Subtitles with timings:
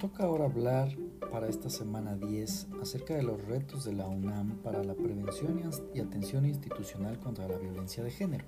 [0.00, 0.96] toca ahora hablar
[1.30, 5.60] para esta semana 10 acerca de los retos de la UNAM para la prevención
[5.94, 8.46] y atención institucional contra la violencia de género.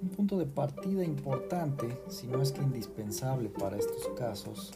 [0.00, 4.72] Un punto de partida importante, si no es que indispensable para estos casos,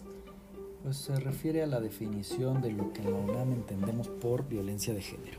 [0.83, 4.93] pues se refiere a la definición de lo que en la UNAM entendemos por violencia
[4.93, 5.39] de género.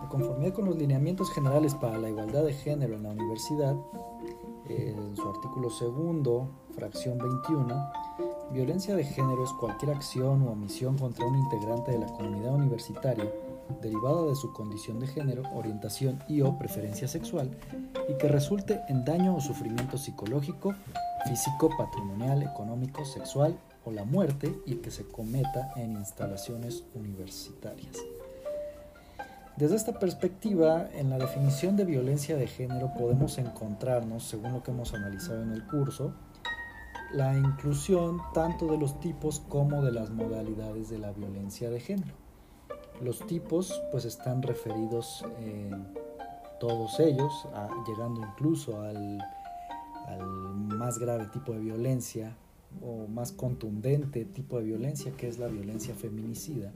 [0.00, 3.76] De conformidad con los lineamientos generales para la igualdad de género en la universidad,
[4.70, 7.92] en su artículo segundo, fracción 21,
[8.52, 13.32] violencia de género es cualquier acción o omisión contra un integrante de la comunidad universitaria
[13.80, 17.50] derivada de su condición de género, orientación y o preferencia sexual
[18.08, 20.74] y que resulte en daño o sufrimiento psicológico,
[21.26, 27.96] físico, patrimonial, económico, sexual o la muerte y que se cometa en instalaciones universitarias.
[29.56, 34.70] Desde esta perspectiva, en la definición de violencia de género podemos encontrarnos, según lo que
[34.70, 36.14] hemos analizado en el curso,
[37.12, 42.14] la inclusión tanto de los tipos como de las modalidades de la violencia de género.
[43.02, 45.92] Los tipos pues están referidos en
[46.60, 47.48] todos ellos,
[47.86, 49.18] llegando incluso al,
[50.76, 52.36] más grave tipo de violencia
[52.82, 56.72] o más contundente tipo de violencia que es la violencia feminicida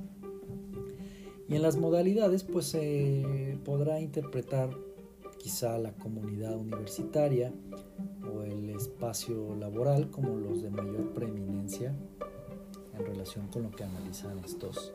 [1.48, 4.70] y en las modalidades pues se podrá interpretar
[5.38, 7.52] quizá la comunidad universitaria
[8.96, 11.94] espacio laboral como los de mayor preeminencia
[12.94, 14.94] en relación con lo que analizan estos,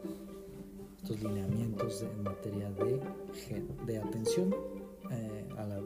[0.98, 3.00] estos lineamientos en materia de,
[3.86, 4.56] de atención
[5.12, 5.82] eh, a la,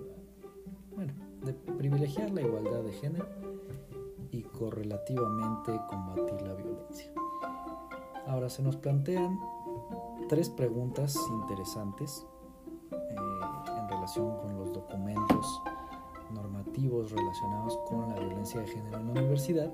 [0.95, 1.11] bueno,
[1.43, 3.27] de privilegiar la igualdad de género
[4.31, 7.11] y correlativamente combatir la violencia.
[8.27, 9.37] Ahora se nos plantean
[10.29, 12.25] tres preguntas interesantes
[12.93, 13.15] eh,
[13.77, 15.61] en relación con los documentos
[16.31, 19.71] normativos relacionados con la violencia de género en la universidad,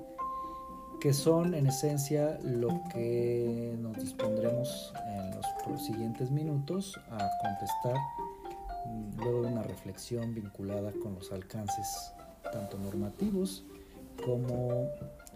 [1.00, 7.96] que son en esencia lo que nos dispondremos en los siguientes minutos a contestar
[8.86, 12.12] mm, luego de una reflexión vinculada con los alcances
[12.52, 13.64] tanto normativos
[14.24, 14.88] como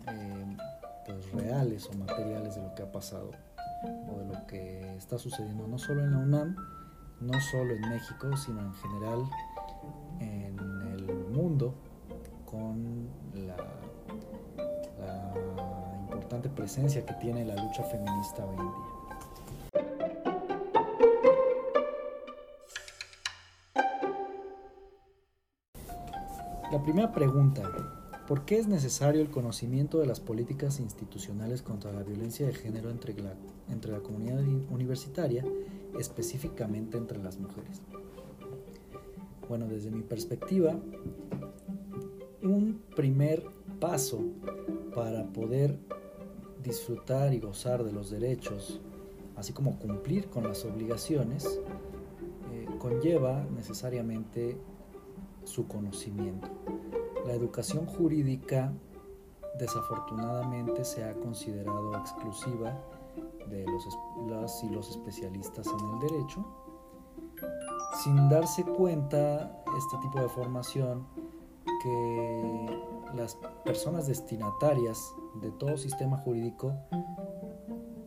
[0.09, 0.57] eh,
[1.05, 3.31] pues reales o materiales de lo que ha pasado
[4.09, 6.57] o de lo que está sucediendo no solo en la UNAM,
[7.21, 9.25] no solo en México, sino en general
[10.21, 10.46] en el
[11.37, 11.75] mundo
[12.45, 13.57] con la,
[16.05, 18.97] importante presencia que tiene la lucha feminista hoy en día.
[26.73, 27.63] La primera pregunta,
[28.27, 32.91] ¿Por qué es necesario el conocimiento de las políticas institucionales contra la violencia de género
[32.91, 33.35] entre la,
[33.71, 35.45] entre la comunidad universitaria,
[35.97, 37.83] específicamente entre las mujeres?
[39.49, 40.75] Bueno, desde mi perspectiva,
[42.97, 43.47] primer
[43.79, 44.19] paso
[44.95, 45.79] para poder
[46.65, 48.81] disfrutar y gozar de los derechos,
[49.37, 51.61] así como cumplir con las obligaciones,
[52.53, 54.59] eh, conlleva necesariamente
[55.45, 56.49] su conocimiento.
[57.25, 58.73] La educación jurídica
[59.59, 62.77] desafortunadamente se ha considerado exclusiva
[63.49, 63.87] de los,
[64.29, 66.45] las y los especialistas en el derecho,
[68.03, 71.07] sin darse cuenta este tipo de formación
[71.87, 74.99] que las personas destinatarias
[75.41, 76.75] de todo sistema jurídico,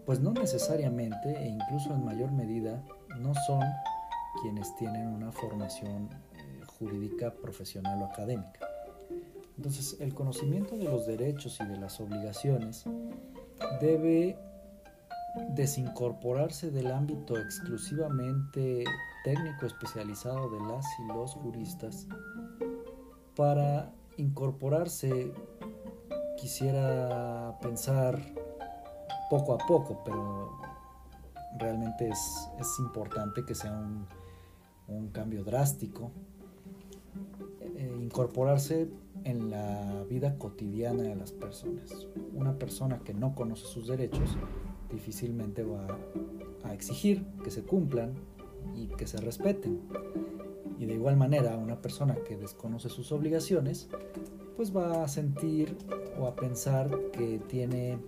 [0.05, 2.83] pues no necesariamente e incluso en mayor medida
[3.19, 3.61] no son
[4.41, 8.67] quienes tienen una formación eh, jurídica profesional o académica.
[9.57, 12.85] Entonces, el conocimiento de los derechos y de las obligaciones
[13.81, 14.37] debe
[15.49, 18.83] desincorporarse del ámbito exclusivamente
[19.23, 22.07] técnico especializado de las y los juristas
[23.39, 25.31] para incorporarse,
[26.35, 28.19] quisiera pensar
[29.29, 30.59] poco a poco, pero
[31.57, 34.05] realmente es, importante que sea un,
[34.89, 36.11] un cambio drástico,
[37.61, 38.89] eh, incorporarse
[39.23, 42.07] en la vida cotidiana de las personas.
[42.33, 44.37] Una persona que no conoce sus derechos
[44.91, 45.87] difícilmente va
[46.65, 48.15] a exigir que se cumplan
[48.75, 49.79] y que se respeten.
[50.79, 53.89] Y de igual manera, una persona que desconoce sus obligaciones,
[54.55, 55.77] pues va a sentir
[56.17, 57.99] o a pensar que tiene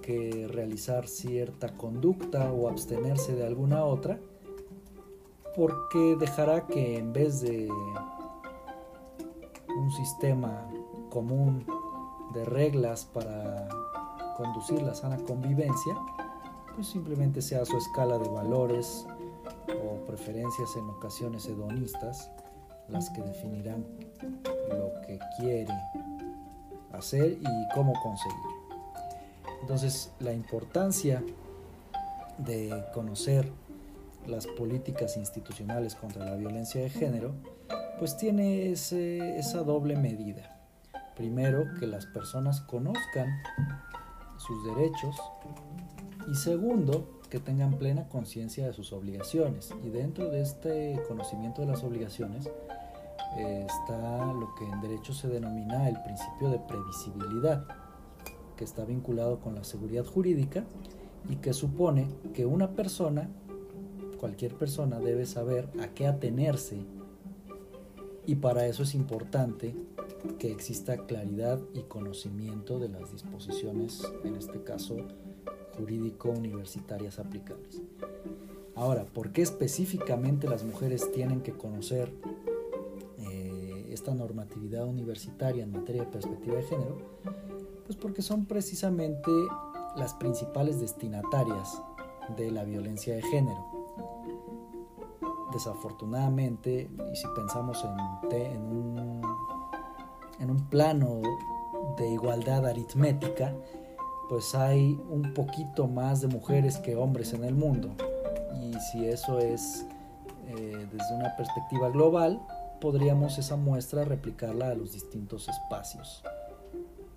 [0.00, 4.20] que realizar cierta conducta o abstenerse de alguna otra,
[5.56, 7.68] porque dejará que en vez de
[9.76, 10.68] un sistema
[11.10, 11.66] común
[12.32, 13.68] de reglas para
[14.36, 15.96] conducir la sana convivencia,
[16.74, 19.06] pues simplemente sea su escala de valores
[20.14, 22.30] preferencias en ocasiones hedonistas
[22.88, 23.84] las que definirán
[24.68, 25.74] lo que quiere
[26.92, 28.38] hacer y cómo conseguir.
[29.60, 31.20] Entonces, la importancia
[32.38, 33.50] de conocer
[34.28, 37.34] las políticas institucionales contra la violencia de género,
[37.98, 40.60] pues tiene esa doble medida.
[41.16, 43.42] Primero, que las personas conozcan
[44.36, 45.16] sus derechos
[46.30, 49.74] y segundo, que tengan plena conciencia de sus obligaciones.
[49.82, 52.48] Y dentro de este conocimiento de las obligaciones
[53.36, 57.66] eh, está lo que en derecho se denomina el principio de previsibilidad,
[58.56, 60.62] que está vinculado con la seguridad jurídica
[61.28, 63.28] y que supone que una persona,
[64.20, 66.78] cualquier persona, debe saber a qué atenerse
[68.26, 69.74] y para eso es importante
[70.38, 74.98] que exista claridad y conocimiento de las disposiciones, en este caso
[75.76, 77.82] jurídico-universitarias aplicables.
[78.74, 82.12] Ahora, ¿por qué específicamente las mujeres tienen que conocer
[83.18, 86.98] eh, esta normatividad universitaria en materia de perspectiva de género?
[87.86, 89.30] Pues porque son precisamente
[89.96, 91.80] las principales destinatarias
[92.36, 93.64] de la violencia de género.
[95.52, 99.22] Desafortunadamente, y si pensamos en, en, un,
[100.40, 101.20] en un plano
[101.96, 103.54] de igualdad aritmética,
[104.28, 107.94] pues hay un poquito más de mujeres que hombres en el mundo.
[108.62, 109.86] Y si eso es
[110.48, 112.40] eh, desde una perspectiva global,
[112.80, 116.22] podríamos esa muestra replicarla a los distintos espacios.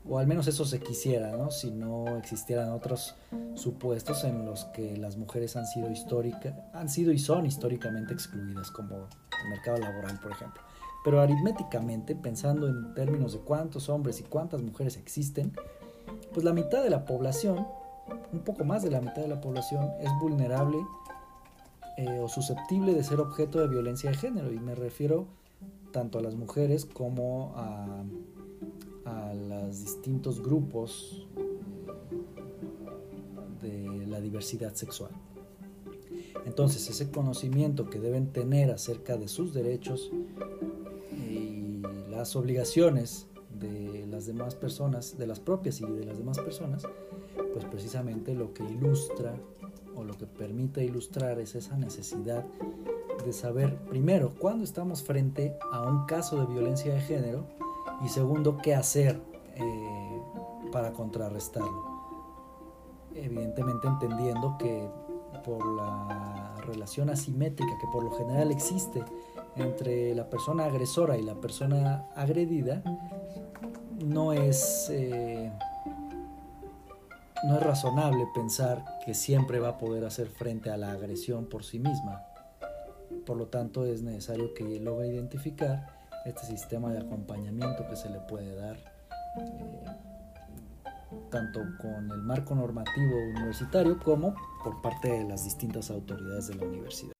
[0.09, 1.51] O al menos eso se quisiera, ¿no?
[1.51, 3.15] Si no existieran otros
[3.55, 8.71] supuestos en los que las mujeres han sido histórica, han sido y son históricamente excluidas,
[8.71, 10.61] como el mercado laboral, por ejemplo.
[11.03, 15.51] Pero aritméticamente, pensando en términos de cuántos hombres y cuántas mujeres existen,
[16.37, 17.65] pues la mitad de la población,
[18.31, 20.77] un poco más de la mitad de la población, es vulnerable
[21.97, 24.53] eh, o susceptible de ser objeto de violencia de género.
[24.53, 25.25] Y me refiero
[25.91, 28.03] tanto a las mujeres como a,
[29.33, 31.25] los distintos grupos
[33.63, 35.09] de la diversidad sexual.
[36.45, 40.11] Entonces, ese conocimiento que deben tener acerca de sus derechos
[41.13, 41.81] y
[42.11, 43.25] las obligaciones
[44.17, 46.81] las demás personas, de las propias y de las demás personas,
[47.53, 49.35] pues precisamente lo que ilustra
[49.95, 52.43] o lo que permite ilustrar es esa necesidad
[53.23, 57.45] de saber, primero, cuándo estamos frente a un caso de violencia de género
[58.03, 59.21] y segundo, qué hacer
[59.53, 60.21] eh,
[60.71, 61.85] para contrarrestarlo.
[63.13, 64.89] Evidentemente entendiendo que
[65.45, 69.03] por la relación asimétrica que por lo general existe
[69.55, 72.81] entre la persona agresora y la persona agredida,
[74.07, 75.51] no es, eh,
[77.43, 81.63] no es razonable pensar que siempre va a poder hacer frente a la agresión por
[81.63, 82.23] sí misma.
[83.25, 85.87] Por lo tanto, es necesario que logre identificar
[86.25, 88.77] este sistema de acompañamiento que se le puede dar
[89.37, 89.85] eh,
[91.29, 96.65] tanto con el marco normativo universitario como por parte de las distintas autoridades de la
[96.65, 97.16] universidad.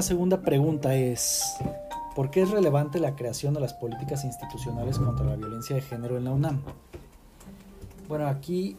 [0.00, 1.56] Una segunda pregunta es,
[2.16, 6.16] ¿por qué es relevante la creación de las políticas institucionales contra la violencia de género
[6.16, 6.62] en la UNAM?
[8.08, 8.78] Bueno, aquí,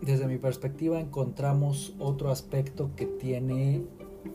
[0.00, 3.84] desde mi perspectiva, encontramos otro aspecto que tiene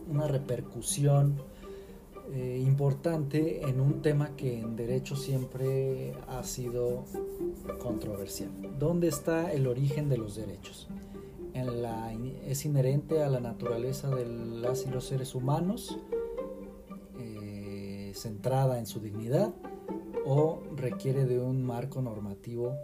[0.10, 1.36] una repercusión
[2.34, 7.03] eh, importante en un tema que en derecho siempre ha sido
[7.82, 8.50] controversial.
[8.79, 10.88] ¿Dónde está el origen de los derechos?
[12.53, 15.98] Es inherente a la naturaleza de las y los seres humanos,
[17.17, 19.53] eh, centrada en su dignidad,
[20.25, 22.75] o requiere de un marco normativo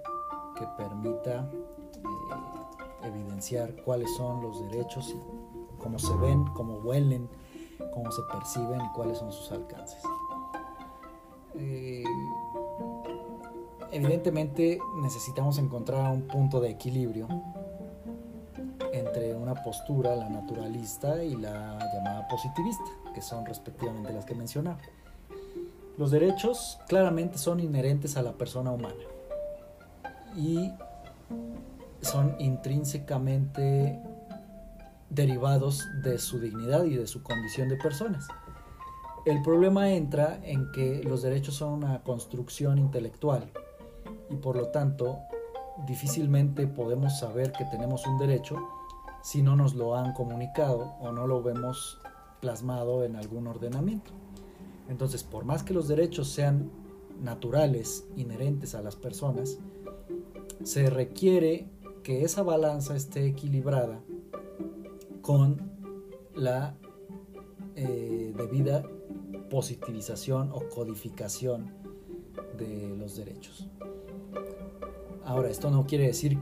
[0.57, 7.29] que permita eh, evidenciar cuáles son los derechos y cómo se ven, cómo huelen,
[7.93, 10.01] cómo se perciben y cuáles son sus alcances.
[11.55, 12.03] Eh,
[13.91, 17.27] evidentemente necesitamos encontrar un punto de equilibrio
[19.09, 24.77] entre una postura, la naturalista y la llamada positivista, que son respectivamente las que mencionaba.
[25.97, 29.03] Los derechos claramente son inherentes a la persona humana
[30.37, 30.71] y
[32.01, 33.99] son intrínsecamente
[35.09, 38.27] derivados de su dignidad y de su condición de personas.
[39.25, 43.51] El problema entra en que los derechos son una construcción intelectual
[44.29, 45.17] y por lo tanto
[45.87, 48.78] difícilmente podemos saber que tenemos un derecho
[49.21, 51.99] si no nos lo han comunicado o no lo vemos
[52.39, 54.11] plasmado en algún ordenamiento.
[54.87, 56.71] Entonces, por más que los derechos sean
[57.21, 59.59] naturales, inherentes a las personas,
[60.63, 61.67] se requiere
[62.03, 64.01] que esa balanza esté equilibrada
[65.21, 65.71] con
[66.33, 66.75] la
[67.75, 68.83] eh, debida
[69.49, 71.73] positivización o codificación
[72.57, 73.67] de los derechos.
[75.23, 76.39] Ahora, esto no quiere decir,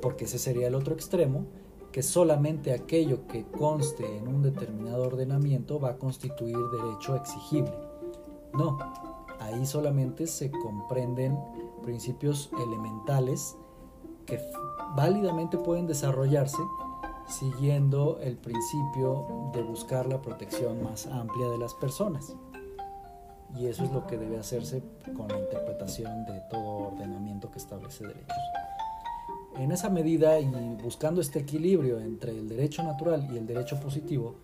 [0.00, 1.46] porque ese sería el otro extremo,
[1.94, 7.72] que solamente aquello que conste en un determinado ordenamiento va a constituir derecho exigible.
[8.52, 8.76] No,
[9.38, 11.38] ahí solamente se comprenden
[11.84, 13.56] principios elementales
[14.26, 14.40] que
[14.96, 16.58] válidamente pueden desarrollarse
[17.28, 22.34] siguiendo el principio de buscar la protección más amplia de las personas.
[23.54, 24.82] Y eso es lo que debe hacerse
[25.16, 28.63] con la interpretación de todo ordenamiento que establece derechos.
[29.56, 30.46] En esa medida y
[30.82, 34.36] buscando este equilibrio entre el derecho natural y el derecho positivo,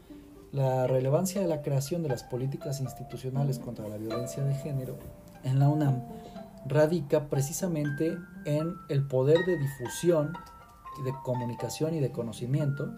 [0.53, 4.97] la relevancia de la creación de las políticas institucionales contra la violencia de género
[5.45, 6.03] en la UNAM
[6.67, 10.33] radica precisamente en el poder de difusión,
[11.05, 12.93] de comunicación y de conocimiento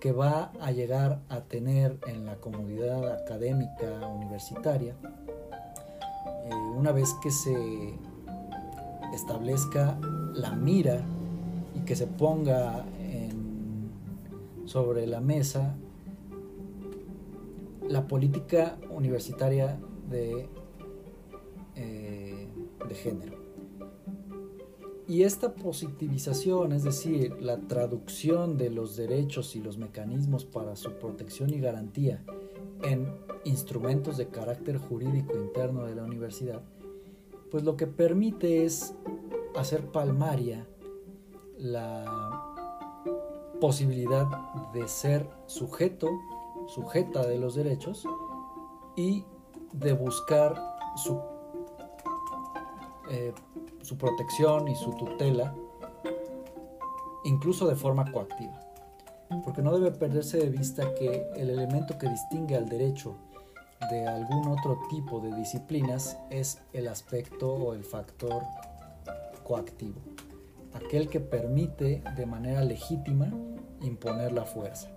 [0.00, 4.94] que va a llegar a tener en la comunidad académica universitaria
[6.44, 7.94] eh, una vez que se
[9.14, 9.98] establezca
[10.34, 11.04] la mira
[11.74, 12.86] y que se ponga
[14.64, 15.76] sobre la mesa
[17.88, 20.48] la política universitaria de
[22.94, 23.40] género.
[25.08, 30.92] Y esta positivización, es decir, la traducción de los derechos y los mecanismos para su
[30.92, 32.22] protección y garantía
[32.82, 33.08] en
[33.44, 36.62] instrumentos de carácter jurídico interno de la universidad,
[37.50, 38.94] pues lo que permite es
[39.56, 40.66] hacer palmaria
[41.62, 42.04] la
[43.60, 44.26] posibilidad
[44.72, 46.08] de ser sujeto,
[46.66, 48.04] sujeta de los derechos
[48.96, 49.24] y
[49.72, 50.54] de buscar
[50.96, 51.20] su
[53.10, 53.34] eh,
[53.82, 55.54] su protección y su tutela,
[57.24, 58.58] incluso de forma coactiva.
[59.44, 63.16] Porque no debe perderse de vista que el elemento que distingue al derecho
[63.90, 68.42] de algún otro tipo de disciplinas es el aspecto o el factor
[69.42, 70.00] coactivo,
[70.74, 73.32] aquel que permite de manera legítima
[73.80, 74.90] imponer la fuerza.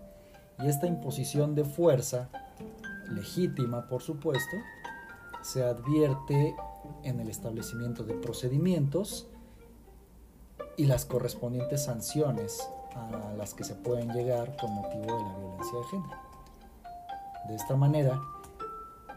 [0.59, 2.29] Y esta imposición de fuerza,
[3.09, 4.55] legítima por supuesto,
[5.41, 6.55] se advierte
[7.03, 9.27] en el establecimiento de procedimientos
[10.77, 15.77] y las correspondientes sanciones a las que se pueden llegar con motivo de la violencia
[15.77, 16.17] de género.
[17.47, 18.19] De esta manera,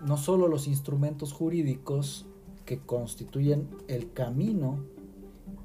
[0.03, 2.27] no solo los instrumentos jurídicos
[2.65, 4.81] que constituyen el camino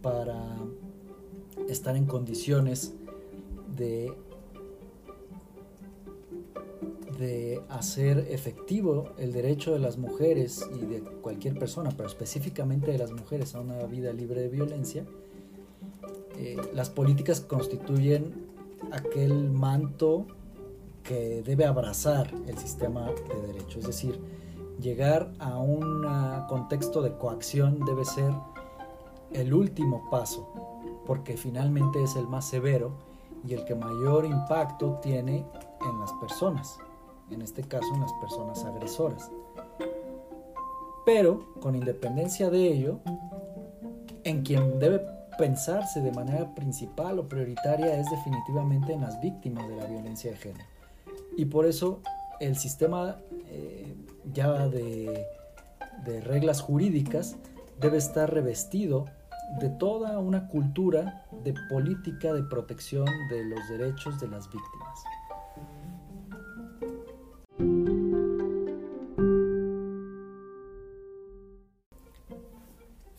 [0.01, 0.57] para
[1.67, 2.93] estar en condiciones
[3.75, 4.13] de
[7.17, 12.97] de hacer efectivo el derecho de las mujeres y de cualquier persona, pero específicamente de
[12.97, 15.05] las mujeres a una vida libre de violencia,
[16.37, 18.47] eh, las políticas constituyen
[18.91, 20.25] aquel manto
[21.03, 23.79] que debe abrazar el sistema de derecho.
[23.79, 24.19] Es decir,
[24.81, 26.05] llegar a un
[26.47, 28.31] contexto de coacción debe ser
[29.33, 30.47] el último paso,
[31.05, 32.91] porque finalmente es el más severo
[33.45, 35.45] y el que mayor impacto tiene
[35.81, 36.77] en las personas
[37.33, 39.31] en este caso en las personas agresoras.
[41.05, 42.99] Pero, con independencia de ello,
[44.23, 45.01] en quien debe
[45.37, 50.37] pensarse de manera principal o prioritaria es definitivamente en las víctimas de la violencia de
[50.37, 50.65] género.
[51.35, 51.99] Y por eso
[52.39, 53.17] el sistema
[53.49, 53.95] eh,
[54.31, 55.25] ya de,
[56.05, 57.35] de reglas jurídicas
[57.81, 59.07] debe estar revestido
[59.59, 65.03] de toda una cultura de política de protección de los derechos de las víctimas.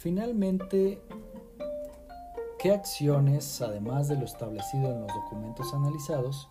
[0.05, 1.01] Finalmente,
[2.59, 6.51] ¿qué acciones, además de lo establecido en los documentos analizados,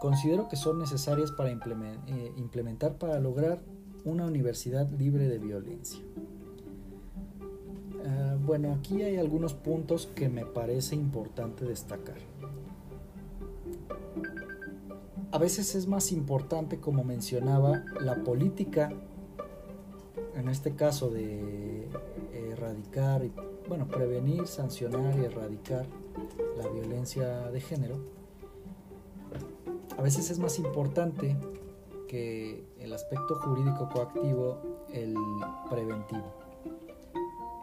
[0.00, 3.60] considero que son necesarias para eh, implementar para lograr
[4.06, 6.00] una universidad libre de violencia?
[8.46, 12.18] Bueno, aquí hay algunos puntos que me parece importante destacar.
[15.32, 18.92] A veces es más importante, como mencionaba, la política,
[20.36, 21.88] en este caso de
[22.52, 23.32] erradicar y,
[23.68, 25.84] bueno, prevenir, sancionar y erradicar
[26.56, 27.96] la violencia de género,
[29.98, 31.36] a veces es más importante
[32.06, 35.16] que el aspecto jurídico coactivo, el
[35.68, 36.45] preventivo.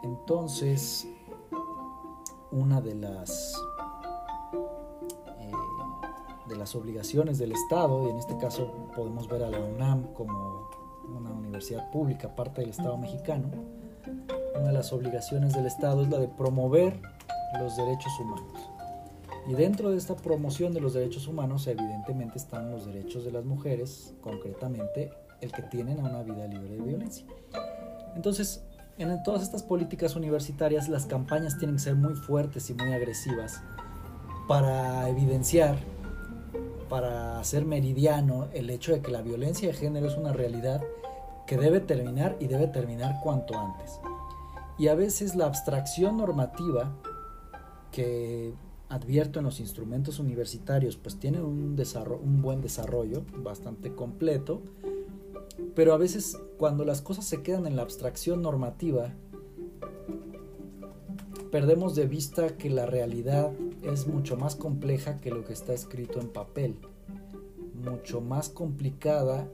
[0.04, 1.08] Entonces,
[2.50, 3.54] una de las
[5.40, 5.50] eh,
[6.46, 10.68] de las obligaciones del Estado, y en este caso podemos ver a la UNAM como
[11.08, 13.48] una universidad pública, parte del Estado mexicano,
[14.54, 17.00] una de las obligaciones del Estado es la de promover
[17.58, 18.60] los derechos humanos.
[19.48, 23.46] Y dentro de esta promoción de los derechos humanos, evidentemente están los derechos de las
[23.46, 27.24] mujeres, concretamente el que tienen a una vida libre de violencia.
[28.14, 28.62] Entonces,
[28.98, 33.62] en todas estas políticas universitarias, las campañas tienen que ser muy fuertes y muy agresivas
[34.46, 35.78] para evidenciar,
[36.88, 40.82] para hacer meridiano el hecho de que la violencia de género es una realidad
[41.46, 44.00] que debe terminar y debe terminar cuanto antes.
[44.78, 46.92] Y a veces la abstracción normativa
[47.90, 48.54] que
[48.88, 51.76] advierto en los instrumentos universitarios pues tiene un,
[52.22, 54.62] un buen desarrollo bastante completo,
[55.74, 59.12] pero a veces cuando las cosas se quedan en la abstracción normativa,
[61.50, 66.20] perdemos de vista que la realidad es mucho más compleja que lo que está escrito
[66.20, 66.76] en papel,
[67.74, 69.48] mucho más complicada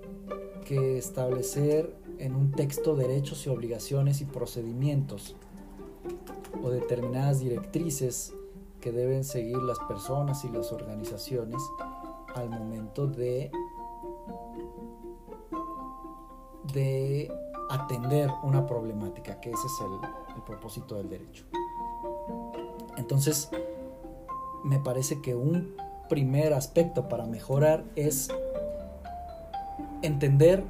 [0.64, 5.37] que establecer en un texto derechos y obligaciones y procedimientos
[6.62, 8.35] o determinadas directrices
[8.80, 11.61] que deben seguir las personas y las organizaciones
[12.35, 13.50] al momento de,
[16.73, 17.33] de
[17.71, 21.45] atender una problemática, que ese es el, propósito del derecho.
[22.97, 23.50] Entonces,
[24.65, 25.77] me parece que un
[26.09, 28.31] primer aspecto para mejorar es
[30.03, 30.65] entender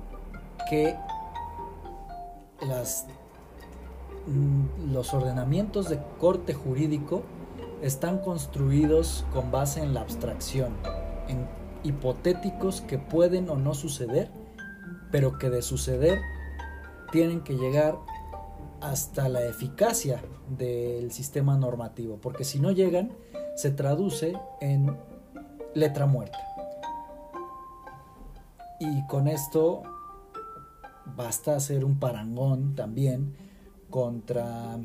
[0.69, 0.97] que
[2.67, 3.07] las,
[4.27, 7.23] mm, los ordenamientos de corte jurídico
[7.81, 10.75] están construidos con base en la abstracción,
[11.29, 11.47] en
[11.85, 14.31] hipotéticos que pueden o no suceder,
[15.11, 16.21] pero que de suceder
[17.13, 17.99] tienen que llegar
[18.81, 23.13] hasta la eficacia del sistema normativo, porque si no llegan,
[23.57, 24.97] se traduce en
[25.75, 26.39] letra muerta.
[28.79, 29.83] Y con esto
[31.17, 33.35] basta hacer un parangón también
[33.91, 34.79] contra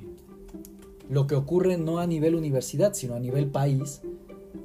[1.09, 4.01] lo que ocurre no a nivel universidad, sino a nivel país,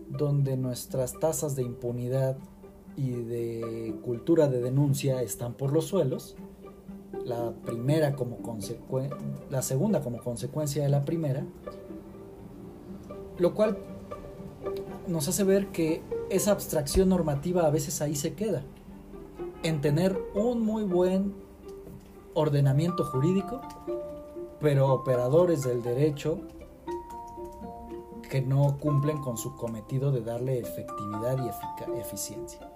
[0.09, 2.37] donde nuestras tasas de impunidad
[2.97, 6.37] y de cultura de denuncia están por los suelos,
[7.25, 8.39] la primera como
[9.51, 11.45] la segunda como consecuencia de la primera,
[13.39, 13.79] lo cual
[15.07, 18.63] nos hace ver que esa abstracción normativa a veces ahí se queda,
[19.63, 21.35] en tener un muy buen
[22.35, 23.61] ordenamiento jurídico,
[24.61, 26.41] pero operadores del derecho
[28.31, 32.71] que no cumplen con su cometido de darle efectividad y eficiencia.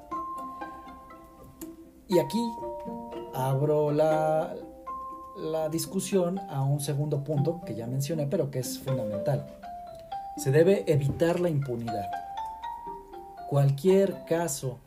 [2.09, 2.53] Y aquí
[3.35, 4.55] abro la,
[5.37, 9.47] la discusión a un segundo punto que ya mencioné, pero que es fundamental.
[10.37, 12.11] Se debe evitar la impunidad.
[13.49, 14.79] Cualquier caso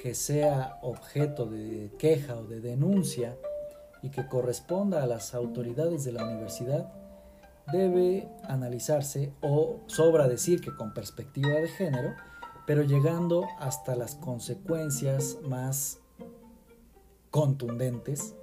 [0.00, 3.36] que sea objeto de queja o de denuncia
[4.02, 6.90] y que corresponda a las autoridades de la universidad
[7.70, 12.14] debe analizarse o sobra decir que con perspectiva de género,
[12.70, 15.98] pero llegando hasta las consecuencias más
[17.32, 18.36] contundentes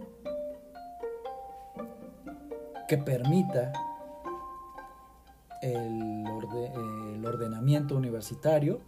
[2.89, 3.71] que permita
[5.61, 6.25] el,
[7.25, 8.81] ordenamiento universitario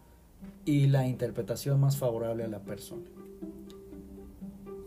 [0.66, 3.10] y la interpretación más favorable a la persona.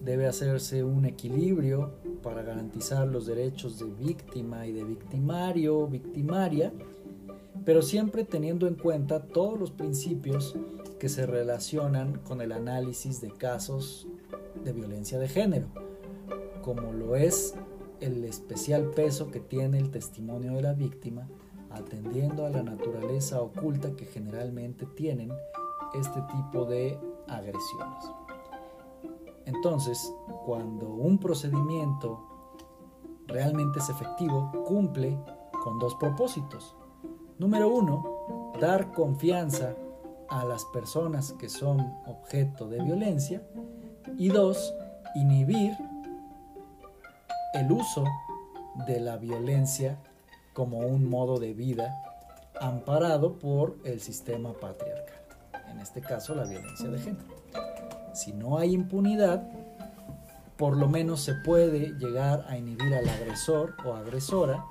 [0.03, 6.75] Debe hacerse un equilibrio para garantizar los derechos de víctima y de victimario, victimaria,
[7.64, 10.57] pero siempre teniendo en cuenta todos los principios
[10.98, 14.09] que se relacionan con el análisis de casos
[14.64, 15.68] de violencia de género,
[16.62, 17.55] como lo es
[18.01, 21.29] el especial peso que tiene el testimonio de la víctima,
[21.70, 25.33] atendiendo a la naturaleza oculta que generalmente tienen
[25.94, 26.98] este tipo de
[27.29, 28.05] agresiones.
[29.46, 30.12] Entonces,
[30.44, 32.25] cuando un procedimiento
[33.27, 35.18] realmente es efectivo, cumple
[35.62, 36.77] con dos propósitos.
[37.43, 39.75] Número uno, dar confianza
[40.29, 43.43] a las personas que son objeto de violencia.
[44.17, 44.73] Y dos,
[45.17, 45.77] inhibir
[47.55, 48.05] el uso
[48.87, 49.99] de la violencia
[50.53, 52.01] como un modo de vida
[52.61, 55.23] amparado por el sistema patriarcal,
[55.69, 57.25] en este caso la violencia de género
[58.13, 59.43] si no hay impunidad,
[60.57, 64.65] por lo menos se puede llegar a inhibir al agresor o agresora,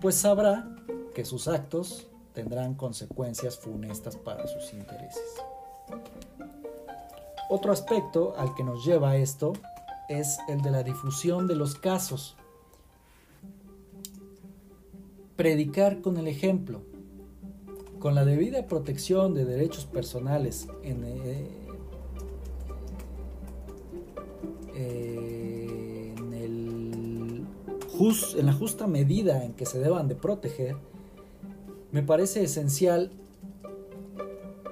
[0.00, 0.75] pues sabrá
[1.16, 5.24] que sus actos tendrán consecuencias funestas para sus intereses.
[7.48, 9.54] Otro aspecto al que nos lleva esto
[10.10, 12.36] es el de la difusión de los casos.
[15.36, 16.82] Predicar con el ejemplo.
[17.98, 21.48] Con la debida protección de derechos personales en, eh,
[26.34, 26.76] el
[28.36, 30.76] en la justa medida en que se deban de proteger,
[31.96, 33.10] me parece esencial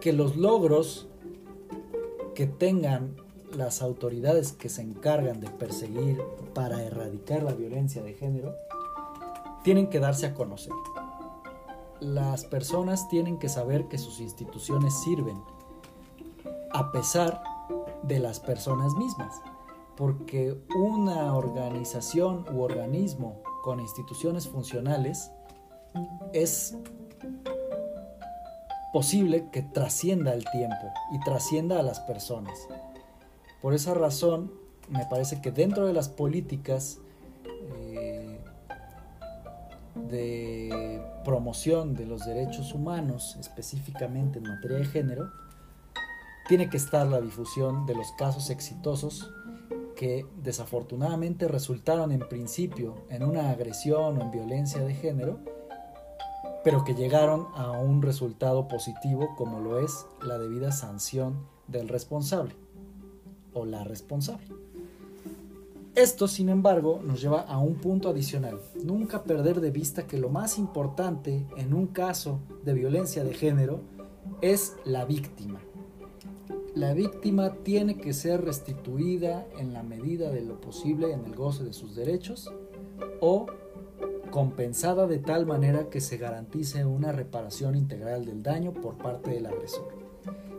[0.02, 1.08] que los logros
[2.34, 3.16] que tengan
[3.56, 8.54] las autoridades que se encargan de perseguir para erradicar la violencia de género
[9.62, 10.74] tienen que darse a conocer.
[11.98, 15.42] Las personas tienen que saber que sus instituciones sirven
[16.72, 17.42] a pesar
[18.02, 19.40] de las personas mismas,
[19.96, 25.30] porque una organización u organismo con instituciones funcionales
[26.34, 26.76] es
[28.94, 32.68] posible que trascienda el tiempo y trascienda a las personas.
[33.60, 34.52] Por esa razón,
[34.88, 37.00] me parece que dentro de las políticas
[37.74, 38.38] eh,
[39.96, 45.32] de promoción de los derechos humanos, específicamente en materia de género,
[46.46, 49.28] tiene que estar la difusión de los casos exitosos
[49.96, 55.40] que desafortunadamente resultaron en principio en una agresión o en violencia de género,
[56.64, 62.54] pero que llegaron a un resultado positivo como lo es la debida sanción del responsable
[63.52, 64.46] o la responsable.
[65.94, 68.58] Esto, sin embargo, nos lleva a un punto adicional.
[68.82, 73.80] Nunca perder de vista que lo más importante en un caso de violencia de género
[74.40, 75.60] es la víctima.
[76.74, 81.62] La víctima tiene que ser restituida en la medida de lo posible en el goce
[81.62, 82.50] de sus derechos
[83.20, 83.46] o
[84.34, 89.46] compensada de tal manera que se garantice una reparación integral del daño por parte del
[89.46, 89.86] agresor.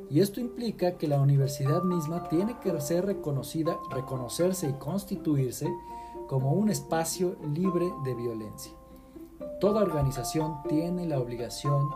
[0.10, 5.68] Y esto implica que la universidad misma tiene que ser reconocida, reconocerse y constituirse
[6.30, 8.72] como un espacio libre de violencia.
[9.60, 11.90] Toda organización tiene la obligación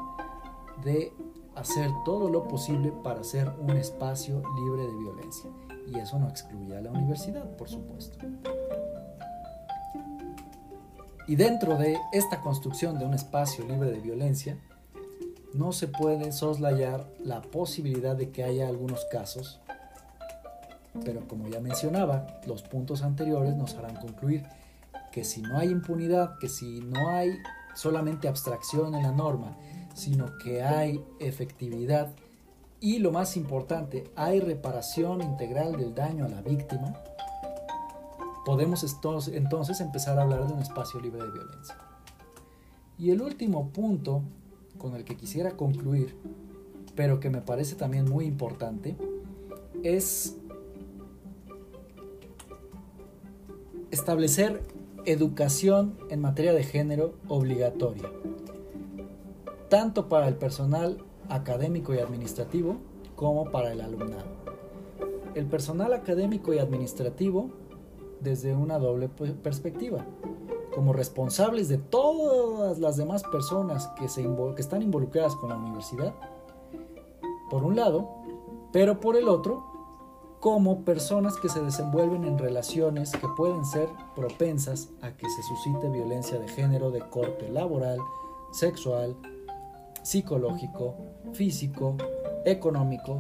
[0.84, 1.14] de
[1.56, 5.50] hacer todo lo posible para ser un espacio libre de violencia.
[5.88, 8.18] Y eso no excluye a la universidad, por supuesto.
[11.30, 14.58] Y dentro de esta construcción de un espacio libre de violencia,
[15.54, 19.60] no se puede soslayar la posibilidad de que haya algunos casos,
[21.06, 24.44] pero como ya mencionaba, los puntos anteriores nos harán concluir
[25.12, 27.30] que si no hay impunidad, que si no hay
[27.76, 29.56] solamente abstracción en la norma,
[29.94, 32.10] sino que hay efectividad
[32.80, 36.96] y lo más importante, hay reparación integral del daño a la víctima,
[38.50, 38.84] podemos
[39.32, 41.78] entonces empezar a hablar de un espacio libre de violencia.
[42.98, 44.24] Y el último punto
[44.80, 46.16] con el que quisiera concluir,
[46.96, 48.98] pero que me parece también muy importante,
[49.84, 50.36] es
[53.92, 54.64] establecer
[55.06, 58.10] educación en materia de género obligatoria,
[59.70, 60.98] tanto para el personal
[61.30, 62.78] académico y administrativo
[63.16, 64.40] como para el alumnado.
[65.36, 67.59] El personal académico y administrativo
[68.22, 70.06] desde una doble perspectiva
[70.74, 74.24] como responsables de todas las demás personas que, se
[74.56, 76.14] que están involucradas con la universidad,
[77.50, 78.08] por un lado,
[78.72, 79.66] pero por el otro,
[80.40, 85.90] como personas que se desenvuelven en relaciones que pueden ser propensas a que se suscite
[85.90, 88.00] violencia de género de corte laboral,
[88.52, 89.18] sexual,
[90.02, 90.96] psicológico,
[91.34, 91.96] físico,
[92.46, 93.20] económico,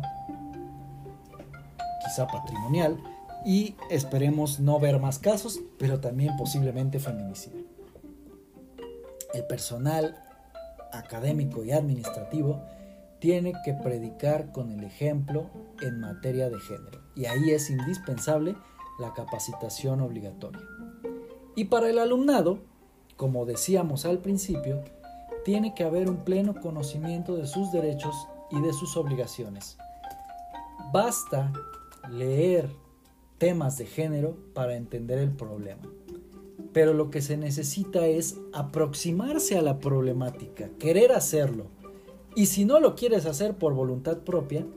[2.05, 2.97] quizá patrimonial,
[3.45, 7.65] y esperemos no ver más casos, pero también posiblemente feminicidio.
[9.33, 10.23] El personal
[10.91, 12.61] académico y administrativo
[13.19, 15.49] tiene que predicar con el ejemplo
[15.81, 18.55] en materia de género y ahí es indispensable
[18.99, 20.61] la capacitación obligatoria.
[21.55, 22.59] Y para el alumnado,
[23.17, 24.83] como decíamos al principio,
[25.43, 28.15] tiene que haber un pleno conocimiento de sus derechos
[28.51, 29.77] y de sus obligaciones.
[30.91, 31.51] Basta
[32.09, 32.69] leer
[33.39, 35.81] temas de género para entender el problema.
[36.71, 41.65] Pero lo que se necesita es aproximarse a la problemática, querer hacerlo.
[42.35, 44.67] Y si no lo quieres hacer por voluntad propia,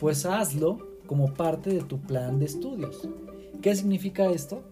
[0.00, 3.08] pues hazlo como parte de tu plan de estudios.
[3.62, 4.62] ¿Qué significa esto?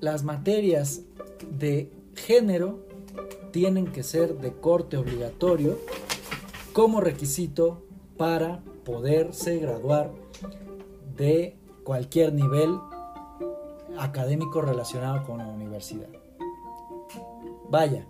[0.00, 1.02] Las materias
[1.58, 2.86] de género
[3.50, 5.78] tienen que ser de corte obligatorio
[6.72, 7.82] como requisito
[8.16, 10.10] para poderse graduar
[11.16, 12.78] de cualquier nivel
[13.98, 16.08] académico relacionado con la universidad.
[17.68, 18.06] Vaya,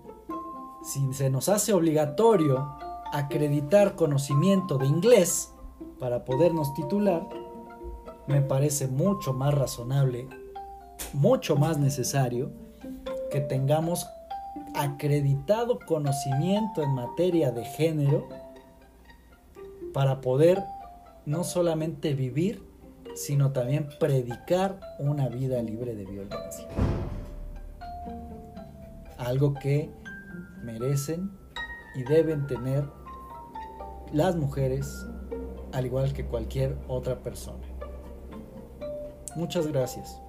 [0.82, 2.76] si se nos hace obligatorio
[3.12, 5.52] acreditar conocimiento de inglés
[5.98, 7.28] para podernos titular,
[8.26, 10.28] me parece mucho más razonable,
[11.12, 12.50] mucho más necesario
[13.30, 14.06] que tengamos
[14.74, 18.28] acreditado conocimiento en materia de género
[19.92, 20.62] para poder
[21.26, 22.62] no solamente vivir,
[23.14, 26.68] sino también predicar una vida libre de violencia.
[29.18, 29.90] Algo que
[30.62, 31.30] merecen
[31.94, 32.84] y deben tener
[34.12, 35.06] las mujeres
[35.72, 37.66] al igual que cualquier otra persona.
[39.36, 40.20] Muchas gracias.